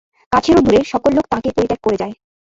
কাছের 0.31 0.55
ও 0.57 0.65
দূরের 0.65 0.85
সকল 0.91 1.11
লোক 1.17 1.25
তাঁকে 1.31 1.49
পরিত্যাগ 1.55 1.79
করে 1.83 1.97
যায়। 2.01 2.13